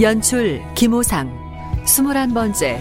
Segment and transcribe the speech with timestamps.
[0.00, 2.80] 연출 김호상 스물한 번째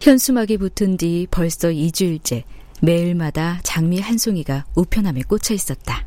[0.00, 2.42] 현수막이 붙은 뒤 벌써 2주일째
[2.80, 6.04] 매일마다 장미 한 송이가 우편함에 꽂혀 있었다.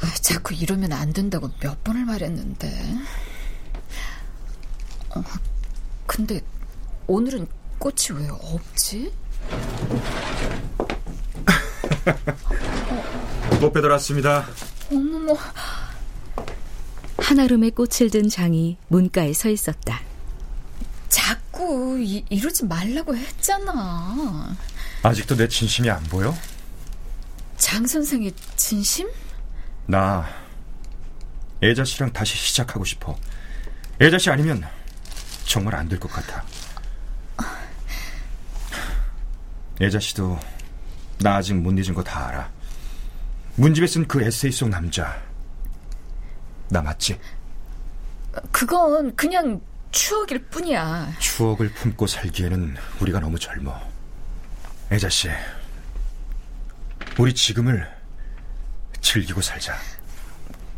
[0.00, 2.70] 아, 자꾸 이러면 안 된다고 몇 번을 말했는데.
[5.14, 5.22] 어,
[6.06, 6.40] 근데
[7.06, 7.46] 오늘은
[7.78, 9.12] 꽃이 왜 없지?
[13.60, 14.46] 꽃 배달 왔습니다.
[14.90, 15.36] 어머머.
[17.18, 20.00] 한아름의 꽃을 든 장이 문가에 서 있었다.
[21.08, 24.54] 자꾸 이, 이러지 말라고 했잖아.
[25.02, 26.34] 아직도 내 진심이 안 보여?
[27.56, 29.08] 장 선생의 진심?
[29.86, 30.26] 나
[31.62, 33.16] 애자 씨랑 다시 시작하고 싶어.
[34.00, 34.64] 애자 씨 아니면
[35.44, 36.44] 정말 안 될 것 같아.
[39.80, 40.38] 애자 씨도
[41.20, 42.50] 나 아직 못 잊은 거 다 알아.
[43.56, 45.20] 문집에 쓴 그 에세이 속 남자.
[46.70, 47.18] 나 맞지?
[48.50, 51.12] 그건 그냥 추억일 뿐이야.
[51.20, 53.78] 추억을 품고 살기에는 우리가 너무 젊어.
[54.90, 55.28] 애자 씨,
[57.18, 57.88] 우리 지금을
[59.00, 59.76] 즐기고 살자.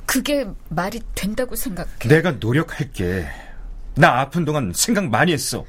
[0.05, 1.91] 그게 말이 된다고 생각해.
[2.09, 3.27] 내가 노력할게.
[3.97, 5.65] 나 아픈 동안 생각 많이 했어.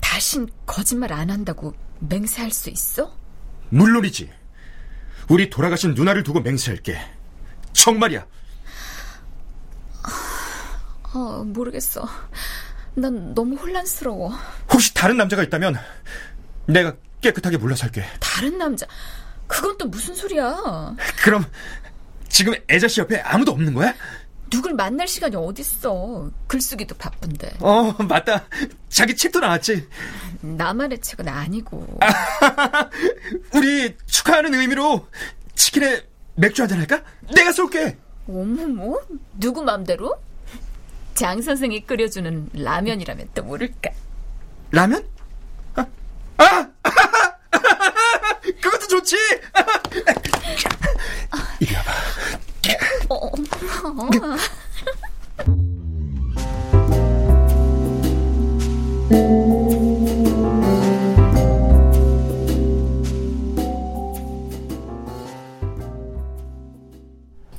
[0.00, 3.12] 다신 거짓말 안 한다고 맹세할 수 있어?
[3.70, 4.30] 물론이지.
[5.28, 6.98] 우리 돌아가신 누나를 두고 맹세할게.
[7.72, 8.24] 정말이야.
[11.14, 12.08] 어, 모르겠어.
[12.94, 14.32] 난 너무 혼란스러워.
[14.72, 15.76] 혹시 다른 남자가 있다면
[16.66, 18.04] 내가 깨끗하게 물러설게.
[18.20, 18.86] 다른 남자?
[19.48, 20.94] 그건 또 무슨 소리야?
[21.24, 21.44] 그럼
[22.28, 23.94] 지금 애자 씨 옆에 아무도 없는 거야?
[24.50, 26.30] 누굴 만날 시간이 어딨어.
[26.46, 27.54] 글쓰기도 바쁜데.
[27.60, 28.44] 어, 맞다.
[28.88, 29.88] 자기 책도 나왔지.
[30.40, 31.98] 나만의 책은 아니고.
[33.54, 35.08] 우리 축하하는 의미로
[35.54, 36.02] 치킨에
[36.36, 37.02] 맥주 한잔 할까?
[37.34, 37.96] 내가 쏠게.
[38.28, 38.98] 어머머,
[39.34, 40.16] 누구 맘대로?
[41.14, 43.90] 장 선생이 끓여주는 라면이라면 또 모를까.
[44.70, 45.06] 라면?
[45.76, 45.86] 아,
[46.38, 46.68] 아!
[48.60, 49.16] 그것도 좋지.
[51.60, 51.92] 이리 와봐.
[53.82, 54.36] 어, 어.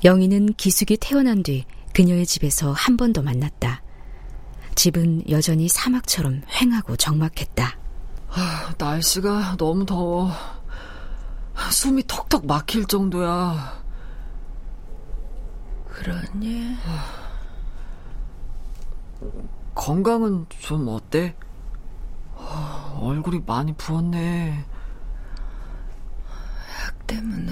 [0.03, 3.81] 영희는 기숙이 태어난 뒤 그녀의 집에서 한 번 더 만났다.
[4.75, 7.77] 집은 여전히 사막처럼 휑하고 적막했다.
[8.29, 10.31] 아, 날씨가 너무 더워.
[11.71, 13.84] 숨이 턱턱 막힐 정도야.
[15.95, 16.75] 그러니?
[19.73, 21.35] 건강은 좀 어때?
[22.99, 24.65] 얼굴이 많이 부었네.
[26.83, 27.51] 약 때문에.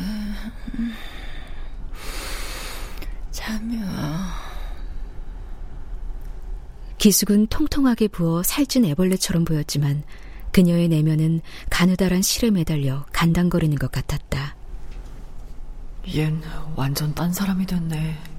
[3.32, 4.34] 잠이 와.
[6.98, 10.04] 기숙은 통통하게 부어 살찐 애벌레처럼 보였지만
[10.52, 14.56] 그녀의 내면은 가느다란 실에 매달려 간당거리는 것 같았다.
[16.06, 16.42] 얜
[16.76, 18.33] 완전 딴 사람이 됐네.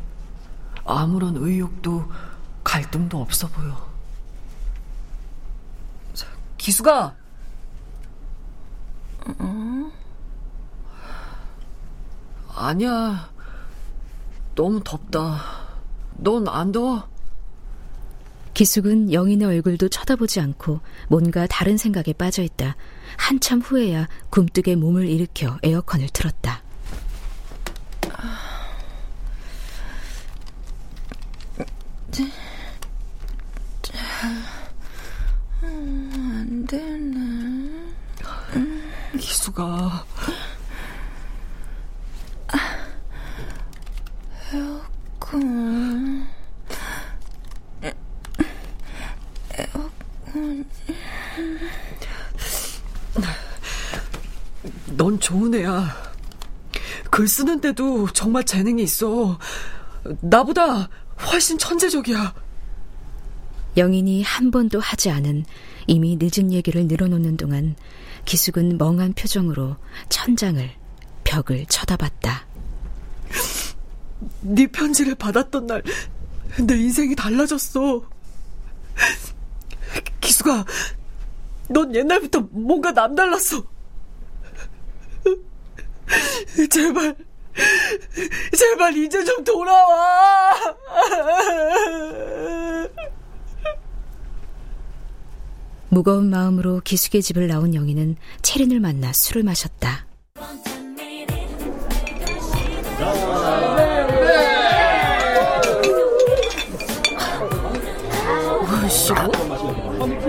[0.85, 2.11] 아무런 의욕도
[2.63, 3.91] 갈등도 없어 보여.
[6.13, 6.27] 자,
[6.59, 7.15] 기수가!
[9.41, 9.93] 응?
[12.55, 13.31] 아니야.
[14.55, 15.41] 너무 덥다.
[16.17, 17.09] 넌 안 더워?
[18.55, 22.77] 기숙은 영인의 얼굴도 쳐다보지 않고 뭔가 다른 생각에 빠져 있다.
[23.17, 26.63] 한참 후에야 굼뜨게 몸을 일으켜 에어컨을 틀었다.
[35.63, 37.95] 안 되네.
[39.19, 40.07] 기 수가
[44.55, 46.27] 에어컨.
[54.97, 55.95] 넌 좋은 애야.
[57.11, 59.39] 글 쓰는데도 정말 재능이 있어.
[60.23, 60.89] 나보다
[61.31, 62.33] 훨씬 천재적이야.
[63.77, 65.45] 영인이 한 번도 하지 않은
[65.87, 67.77] 이미 늦은 얘기를 늘어놓는 동안
[68.25, 69.77] 기숙은 멍한 표정으로
[70.09, 70.71] 천장을
[71.25, 72.47] 벽을 쳐다봤다.
[74.41, 75.83] 네 편지를 받았던 날
[76.63, 78.03] 내 인생이 달라졌어.
[80.21, 80.65] 기수가
[81.69, 83.63] 넌 옛날부터 뭔가 남달랐어.
[86.71, 87.17] 제발
[88.57, 90.53] 제발 이제 좀 돌아와.
[95.95, 100.07] 무거운 마음으로 기숙의 집을 나온 영희는 채린을 만나 술을 마셨다.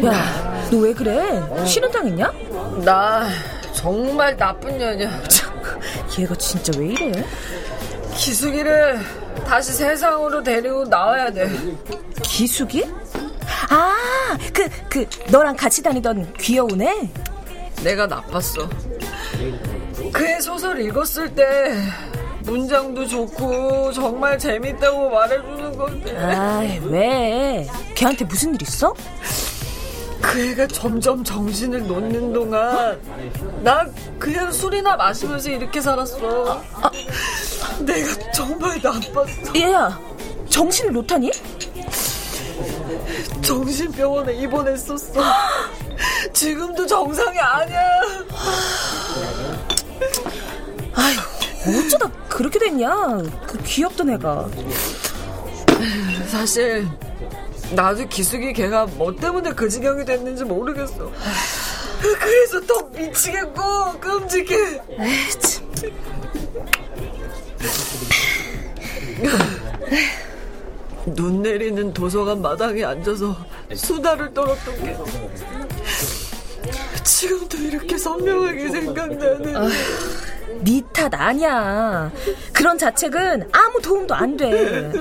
[0.05, 1.41] 야, 너 왜 그래?
[1.65, 2.31] 쉬는 당했냐?
[2.83, 3.27] 나
[3.73, 5.09] 정말 나쁜 년이야.
[6.19, 7.25] 얘가 진짜 왜 이래?
[8.15, 8.99] 기숙이를
[9.45, 11.49] 다시 세상으로 데리고 나와야 돼.
[12.23, 12.85] 기숙이?
[13.69, 17.09] 아, 그, 그, 너랑 같이 다니던 귀여운 애?
[17.83, 18.69] 내가 나빴어.
[20.11, 21.75] 그의 소설 읽었을 때
[22.43, 27.67] 문장도 좋고 정말 재밌다고 말해주는 건데 아, 왜?
[27.95, 28.93] 걔한테 무슨 일 있어?
[30.21, 32.99] 그 애가 점점 정신을 놓는 동안
[33.63, 36.61] 난 그냥 술이나 마시면서 이렇게 살았어.
[37.81, 39.55] 내가 정말 나빴어.
[39.55, 39.99] 얘야,
[40.49, 41.31] 정신을 놓다니?
[43.41, 45.21] 정신병원에 입원했었어.
[46.33, 47.79] 지금도 정상이 아니야.
[51.67, 53.23] 어쩌다 그렇게 됐냐?
[53.47, 54.47] 그 귀엽던 애가.
[56.27, 56.87] 사실
[57.71, 61.11] 나도 기숙이 걔가 뭐 때문에 그 지경이 됐는지 모르겠어.
[61.99, 64.81] 그래서 더 미치겠고 끔찍해.
[71.13, 73.35] 눈 내리는 도서관 마당에 앉아서
[73.73, 74.97] 수다를 떨었던 게
[77.03, 79.69] 지금도 이렇게 선명하게 생각나는.
[80.63, 82.11] 네탓 아니야.
[82.51, 84.91] 그런 자책은 아무 도움도 안 돼.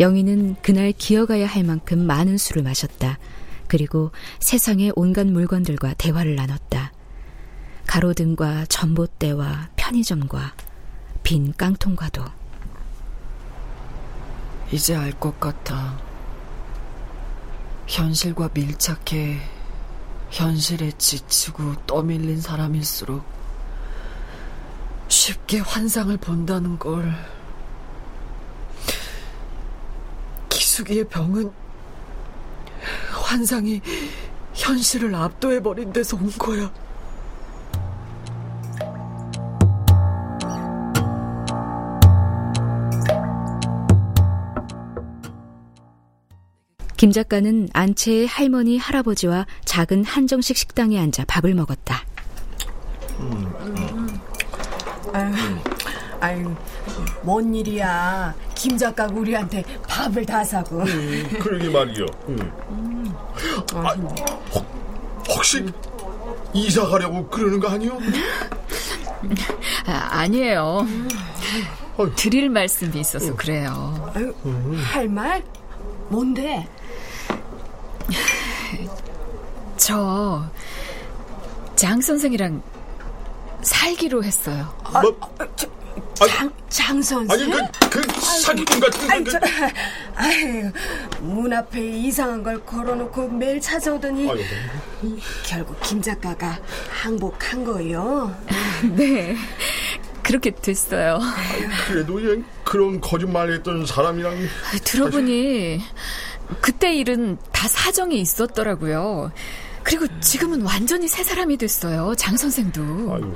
[0.00, 3.18] 영희는 그날 기어가야 할 만큼 많은 술을 마셨다.
[3.66, 4.10] 그리고
[4.40, 6.92] 세상의 온갖 물건들과 대화를 나눴다.
[7.86, 10.52] 가로등과 전봇대와 편의점과
[11.22, 12.22] 빈 깡통과도.
[14.70, 15.98] 이제 알 것 같아.
[17.86, 19.40] 현실과 밀착해
[20.30, 23.24] 현실에 지치고 떠밀린 사람일수록
[25.08, 27.14] 쉽게 환상을 본다는 걸.
[30.50, 31.50] 기숙이의 병은
[33.24, 33.80] 환상이
[34.52, 36.70] 현실을 압도해버린 데서 온 거야.
[46.98, 52.02] 김 작가는 안채의 할머니, 할아버지와 작은 한정식 식당에 앉아 밥을 먹었다.
[56.20, 56.52] 아유,
[57.22, 58.34] 뭔 일이야.
[58.56, 60.82] 김 작가가 우리한테 밥을 다 사고.
[61.38, 62.04] 그러게 말이요.
[62.30, 62.52] 응.
[63.74, 63.94] 아,
[64.52, 64.66] 혹,
[65.28, 65.64] 혹시
[66.52, 67.96] 이사 가려고 그러는 거 아니요?
[69.86, 70.84] 아, 아니에요.
[71.96, 72.12] 어휴.
[72.16, 74.12] 드릴 말씀이 있어서 그래요.
[74.16, 74.34] 아유,
[74.82, 75.44] 할 말?
[76.08, 76.66] 뭔데?
[79.76, 80.48] 저
[81.78, 82.60] 장 선생이랑
[83.62, 84.68] 살기로 했어요.
[85.00, 85.16] 뭐,
[86.26, 87.52] 장, 장 선생?
[87.52, 89.38] 아니 그, 그 사기꾼 같은 아이, 그, 저,
[90.16, 90.72] 아유,
[91.20, 94.40] 문 앞에 이상한 걸 걸어놓고 매일 찾아오더니 아유,
[95.46, 96.58] 결국 김 작가가
[96.90, 98.36] 항복한 거요.
[98.96, 99.36] 네.
[100.24, 101.20] 그렇게 됐어요.
[101.86, 104.36] 그래도 얘 그런 거짓말했던 사람이랑
[104.82, 105.80] 들어보니
[106.60, 109.30] 그때 일은 다 사정이 있었더라고요.
[109.82, 112.14] 그리고 지금은 완전히 새 사람이 됐어요.
[112.16, 112.82] 장 선생도.
[113.14, 113.34] 아유,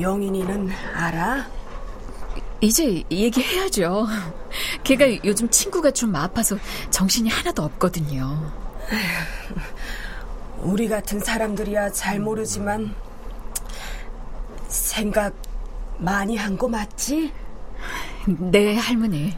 [0.00, 1.46] 영인이는 알아?
[2.60, 4.06] 이제 얘기해야죠.
[4.84, 6.58] 걔가 요즘 친구가 좀 아파서
[6.90, 8.52] 정신이 하나도 없거든요.
[10.58, 12.94] 우리 같은 사람들이야 잘 모르지만
[14.68, 15.32] 생각
[15.98, 17.32] 많이 한 거 맞지?
[18.26, 19.34] 네, 할머니.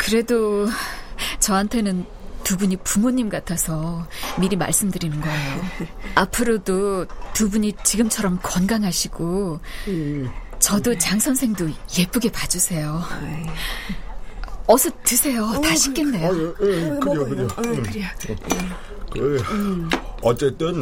[0.00, 0.66] 그래도
[1.40, 2.06] 저한테는
[2.42, 4.08] 두 분이 부모님 같아서
[4.40, 5.60] 미리 말씀드리는 거예요.
[6.14, 9.60] 앞으로도 두 분이 지금처럼 건강하시고
[10.58, 13.02] 저도 장 선생도 예쁘게 봐주세요.
[14.66, 15.60] 어서 드세요.
[15.62, 16.28] 다 식겠네요.
[16.28, 17.48] 아유, 응, 그래요, 그래요.
[17.58, 17.82] 응, 응.
[17.82, 18.06] 그래.
[19.12, 19.42] 그,
[20.22, 20.80] 어쨌든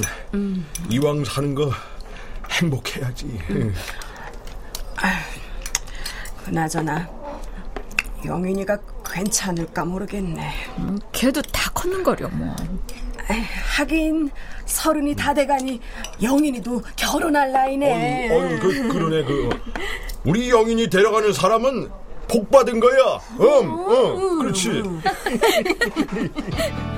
[0.91, 1.73] 이왕 사는 거
[2.51, 3.41] 행복해야지.
[6.45, 7.09] 그나저나
[8.25, 8.79] 영인이가
[9.13, 10.51] 괜찮을까 모르겠네.
[10.79, 12.55] 음, 걔도 다 컸는 거려 뭐.
[13.31, 13.43] 에이,
[13.77, 14.31] 하긴
[14.65, 15.81] 서른이 다 돼가니
[16.23, 18.31] 영인이도 결혼할 나이네.
[18.31, 19.51] 어유, 어유 그, 그러네 그
[20.25, 21.91] 우리 영인이 데려가는 사람은
[22.29, 23.21] 복 받은 거야.
[23.41, 24.83] 음, 음, 그렇지.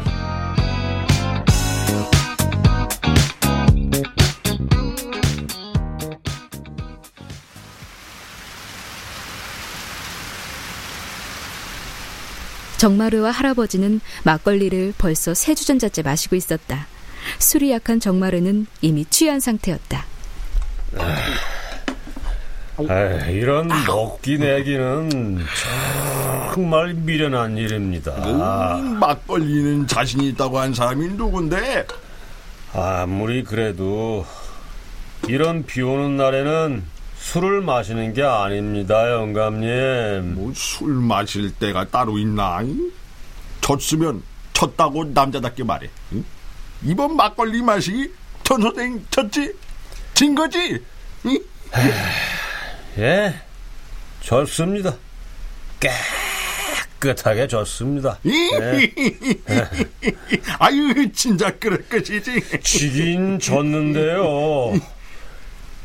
[12.81, 16.87] 정마루와 할아버지는 막걸리를 벌써 세 주전자째 마시고 있었다.
[17.39, 20.07] 술이 약한 정마루는 이미 취한 상태였다.
[22.89, 25.45] 아, 이런 먹기 내기는
[26.55, 28.13] 정말 미련한 일입니다.
[28.15, 31.87] 음, 막걸리는 자신 있다고 한 사람이 누군데?
[32.73, 34.25] 아무리 그래도
[35.29, 36.83] 이런 비 오는 날에는
[37.21, 40.35] 술을 마시는 게 아닙니다, 영감님.
[40.35, 42.61] 뭐 술 마실 때가 따로 있나?
[43.61, 44.23] 졌으면
[44.55, 45.89] 졌다고 남자답게 말해.
[46.13, 46.25] 응?
[46.83, 48.11] 이번 막걸리 마시기
[48.43, 49.53] 전 선생 졌지?
[50.15, 50.83] 진 거지?
[51.27, 51.39] 응?
[52.99, 53.35] 예,
[54.23, 54.97] 졌습니다.
[56.99, 58.19] 깨끗하게 졌습니다.
[58.27, 58.91] 예.
[60.59, 62.43] 아유, 진짜 그럴 것이지.
[62.63, 64.73] 지긴 졌는데요.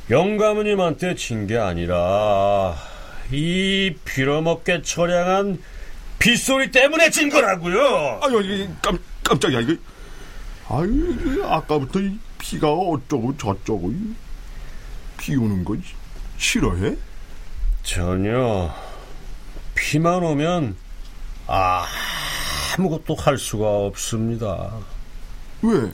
[0.10, 2.76] 영감님한테 진 게 아니라
[3.32, 5.60] 이 빌어먹게 처량한
[6.20, 8.20] 빗소리 때문에 진 거라고요.
[8.22, 9.76] 아유, 깜, 깜짝이야 이거.
[10.70, 13.94] 아유, 아까부터 이 비가 어쩌고 저쩌고
[15.18, 15.76] 비 오는 거
[16.38, 16.96] 싫어해?
[17.84, 18.74] 전혀
[19.74, 20.76] 비만 오면
[21.48, 24.72] 아무것도 할 수가 없습니다.
[25.64, 25.92] 왜?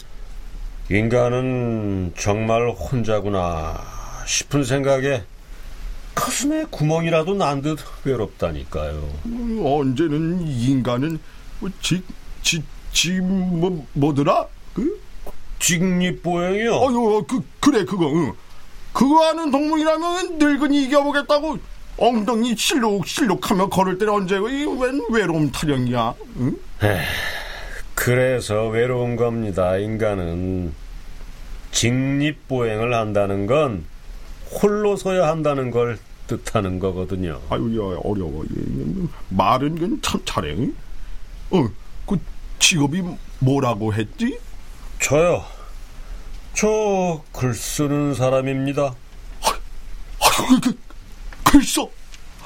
[0.89, 3.81] 인간은 정말 혼자구나
[4.25, 5.23] 싶은 생각에
[6.13, 9.09] 가슴에 구멍이라도 난 듯 외롭다니까요.
[9.25, 11.19] 음, 언제는 인간은
[11.59, 12.03] 뭐 지,
[12.41, 14.45] 지, 지, 뭐, 뭐더라?
[14.73, 14.99] 그?
[15.59, 16.73] 직립보행이요?
[16.73, 18.33] 어유, 그, 그래, 그거, 응.
[18.93, 21.57] 그거 하는 동물이라면 늙은이 이겨보겠다고
[21.97, 26.57] 엉덩이 실룩실룩하며 걸을 때는 언제고, 이웬 외로움 타령이야, 응?
[26.83, 26.99] 에휴,
[27.95, 30.73] 그래서 외로운 겁니다, 인간은.
[31.71, 33.85] 직립보행을 한다는 건
[34.51, 37.39] 홀로 서야 한다는 걸 뜻하는 거거든요.
[37.49, 38.43] 아유, 야, 어려워.
[39.29, 40.55] 말은 그건 참 잘해.
[41.51, 41.67] 어,
[42.05, 42.17] 그
[42.59, 43.01] 직업이
[43.39, 44.37] 뭐라고 했지?
[44.99, 45.43] 저요.
[46.53, 48.93] 저 글 쓰는 사람입니다.
[49.43, 50.77] 아유, 그,
[51.43, 51.89] 글 써?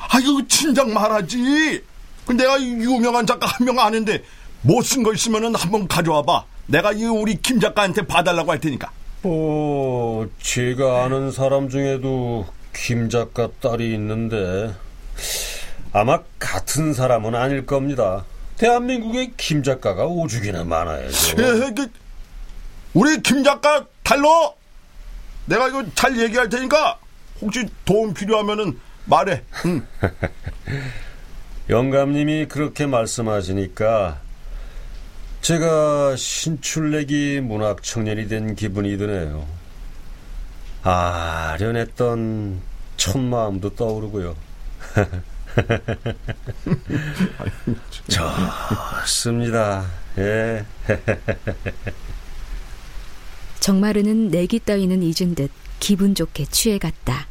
[0.09, 1.83] 아유, 진작 말하지.
[2.25, 4.23] 그 내가 유명한 작가 한 명 아는데
[4.61, 6.45] 못 쓴 거 있으면 한번 가져와 봐.
[6.67, 8.91] 내가 이 우리 김 작가한테 봐달라고 할 테니까.
[9.27, 14.71] 어, 제가 아는 사람 중에도 김 작가 딸이 있는데
[15.91, 18.23] 아마 같은 사람은 아닐 겁니다.
[18.57, 21.37] 대한민국에 김 작가가 오죽이나 많아야죠.
[21.39, 21.91] 예, 그,
[22.93, 24.53] 우리 김 작가 달러.
[25.45, 26.99] 내가 이거 잘 얘기할 테니까
[27.41, 29.41] 혹시 도움 필요하면은 말해.
[29.65, 29.87] 응.
[31.69, 34.19] 영감님이 그렇게 말씀하시니까
[35.45, 39.45] 제가 신출내기 문학 청년이 된 기분이 드네요.
[40.81, 42.59] 아련했던
[42.97, 44.35] 첫 마음도 떠오르고요.
[48.07, 49.85] 좋습니다.
[50.17, 50.65] 예.
[53.59, 57.27] 정마르는 내기 따위는 잊은 듯 기분 좋게 취해갔다.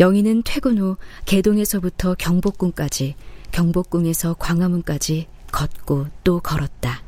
[0.00, 3.16] 영희는 퇴근 후 개동에서부터 경복궁까지,
[3.52, 7.02] 경복궁에서 광화문까지 걷고 또 걸었다.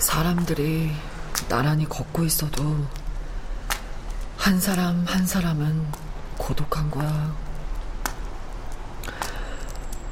[0.00, 0.90] 사람들이
[1.48, 2.84] 나란히 걷고 있어도
[4.36, 5.86] 한 사람 한 사람은
[6.38, 7.36] 고독한 거야.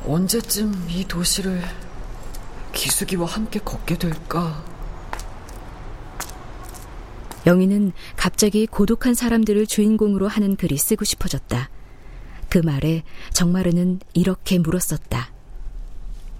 [0.07, 1.61] 언제쯤 이 도시를
[2.73, 4.78] 기숙이와 함께 걷게 될까?
[7.49, 11.71] 영희는 갑자기 고독한 사람들을 주인공으로 하는 글이 쓰고 싶어졌다.
[12.51, 13.03] 그 말에
[13.33, 15.31] 정마르는 이렇게 물었었다.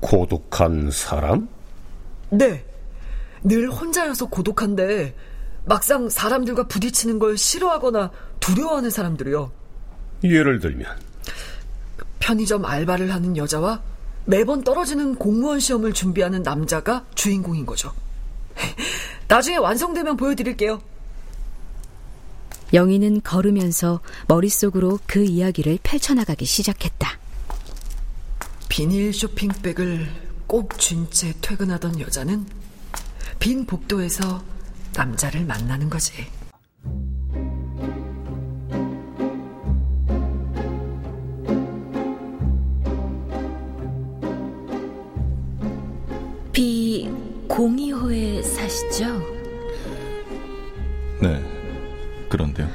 [0.01, 1.49] 고독한 사람?
[2.31, 2.65] 네.
[3.43, 5.15] 늘 혼자여서 고독한데
[5.65, 8.11] 막상 사람들과 부딪히는 걸 싫어하거나
[8.41, 9.51] 두려워하는 사람들이요.
[10.25, 10.87] 예를 들면
[12.19, 13.81] 편의점 알바를 하는 여자와
[14.27, 17.93] 매번 떨어지는 공무원 시험을 준비하는 남자가 주인공인 거죠.
[19.29, 20.83] 나중에 완성되면 보여드릴게요.
[22.73, 27.19] 영희는 걸으면서 머릿속으로 그 이야기를 펼쳐나가기 시작했다.
[28.69, 30.07] 비닐 쇼핑백을
[30.47, 32.47] 꼭 쥔 채 퇴근하던 여자는
[33.39, 34.43] 빈 복도에서
[34.95, 36.13] 남자를 만나는 거지.
[46.53, 47.09] 비
[47.49, 49.21] 02호에 사시죠?
[51.21, 51.43] 네,
[52.29, 52.69] 그런데요.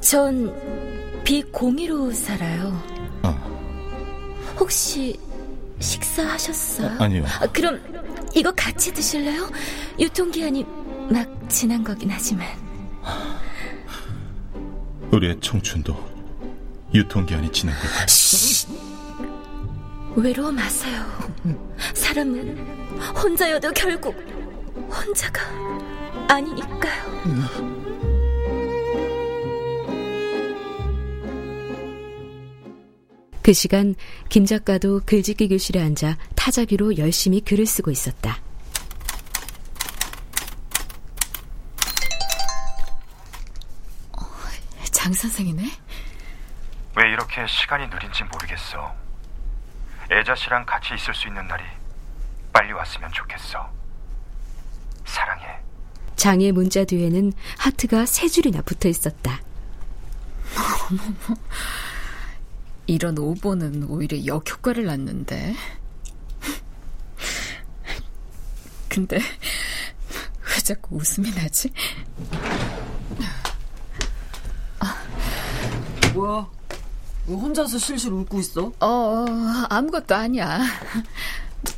[0.00, 0.54] 전
[1.24, 2.82] B01호 살아요.
[3.22, 3.28] 아,
[4.58, 5.18] 혹시
[5.80, 6.96] 식사하셨어요?
[6.98, 7.24] 아, 아니요.
[7.40, 7.80] 아, 그럼
[8.34, 9.50] 이거 같이 드실래요?
[9.98, 10.64] 유통기한이
[11.10, 12.46] 막 지난 거긴 하지만.
[15.12, 15.96] 우리의 청춘도
[16.94, 18.06] 유통기한이 지난 걸까요?
[20.16, 21.04] 외로워 마세요.
[21.94, 22.58] 사람은
[23.22, 24.14] 혼자여도 결국
[24.90, 25.42] 혼자가
[26.28, 27.75] 아니니까요.
[33.46, 33.94] 그 시간
[34.28, 38.40] 김 작가도 글짓기 교실에 앉아 타자기로 열심히 글을 쓰고 있었다.
[44.90, 45.62] 장 선생이네?
[46.96, 48.92] 왜 이렇게 시간이 느린지 모르겠어.
[50.10, 51.62] 애자 씨랑 같이 있을 수 있는 날이
[52.52, 53.72] 빨리 왔으면 좋겠어.
[55.04, 55.60] 사랑해.
[56.16, 59.40] 장의 문자 뒤에는 하트가 세 줄이나 붙어 있었다.
[62.86, 65.54] 이런 오보는 오히려 역효과를 낳는데.
[68.88, 71.70] 근데 왜 자꾸 웃음이 나지?
[76.14, 76.48] 뭐야?
[77.26, 78.72] 왜 혼자서 실실 웃고 있어?
[78.80, 79.26] 어, 어,
[79.68, 80.60] 아무것도 아니야.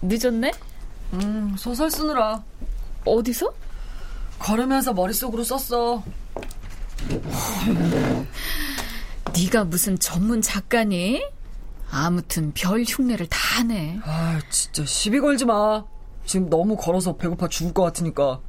[0.03, 0.53] 늦었네?
[1.15, 2.43] 음, 소설 쓰느라.
[3.05, 3.53] 어디서?
[4.39, 6.05] 걸으면서 머릿속으로 썼어.
[9.39, 11.23] 네가 무슨 전문 작가니?
[11.91, 14.01] 아무튼 별 흉내를 다 하네.
[14.03, 15.85] 아, 진짜 시비 걸지 마.
[16.27, 18.41] 지금 너무 걸어서 배고파 죽을 것 같으니까.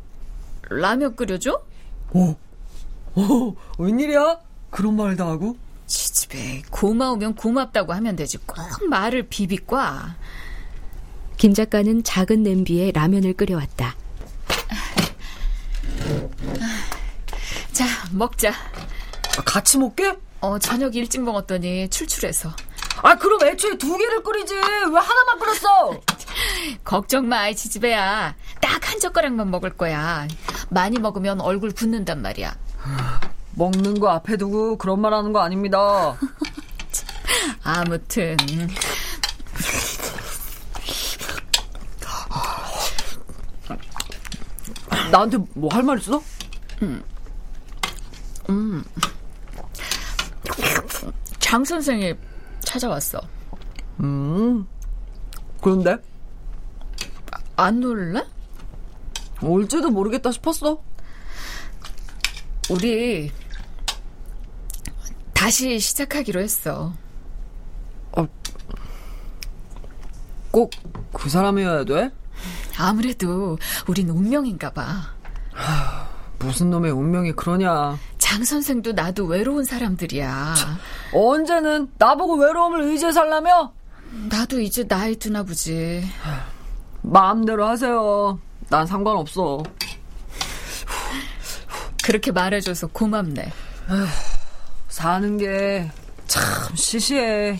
[0.69, 1.62] 라면 끓여줘?
[2.13, 2.36] 오,
[3.15, 4.39] 오, 웬일이야?
[4.71, 5.58] 그런 말다 하고?
[5.86, 8.38] 지집에 고마우면 고맙다고 하면 되지.
[8.39, 8.58] 꼭
[8.89, 10.15] 말을 비비과.
[11.38, 13.95] 김 작가는 작은 냄비에 라면을 끓여왔다.
[17.71, 18.52] 자, 먹자.
[18.52, 20.17] 아, 같이 먹게?
[20.41, 22.49] 어, 저녁 일찍 먹었더니 출출해서.
[23.02, 24.54] 아, 그럼 애초에 두 개를 끓이지.
[24.56, 24.62] 왜
[24.99, 25.99] 하나만 끓였어?
[26.84, 28.36] 걱정 마, 이 지지배야.
[28.62, 30.28] 딱 한 젓가락만 먹을 거야.
[30.69, 32.56] 많이 먹으면 얼굴 붓는단 말이야.
[33.56, 36.17] 먹는 거 앞에 두고 그런 말 하는 거 아닙니다.
[37.63, 38.36] 아무튼.
[45.12, 46.21] 나한테 뭐 할 말 있어?
[46.82, 47.04] 음.
[48.49, 48.84] 음.
[51.50, 52.14] 장 선생이
[52.60, 53.20] 찾아왔어.
[54.02, 54.68] 음.
[55.60, 55.98] 그런데?
[57.56, 58.24] 안 놀래?
[59.42, 60.80] 올지도 모르겠다 싶었어.
[62.70, 63.32] 우리
[65.34, 66.94] 다시 시작하기로 했어.
[68.12, 68.28] 어,
[70.52, 70.70] 꼭
[71.12, 72.12] 그 사람이어야 돼?
[72.78, 73.58] 아무래도
[73.88, 74.84] 우린 운명인가 봐.
[75.52, 76.08] 하,
[76.38, 77.98] 무슨 놈의 운명이 그러냐.
[78.30, 80.54] 장 선생도 나도 외로운 사람들이야.
[81.13, 83.74] 언제는 나보고 외로움을 의지해 살라며?
[84.30, 86.08] 나도 이제 나이 드나 보지.
[87.02, 88.38] 마음대로 하세요.
[88.70, 89.63] 난 상관없어.
[92.04, 93.42] 그렇게 말해줘서 고맙네.
[93.89, 94.06] 에휴,
[94.89, 95.89] 사는 게
[96.28, 97.60] 참 시시해.